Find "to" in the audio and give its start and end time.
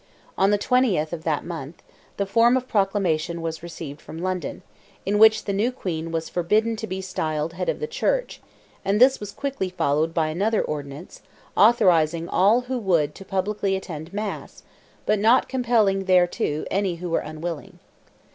6.77-6.87, 13.13-13.23